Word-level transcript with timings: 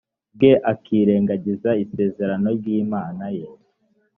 bwe 0.35 0.51
akirengagiza 0.71 1.69
isezerano 1.83 2.47
ry 2.57 2.67
imana 2.81 3.25
ye 3.37 3.45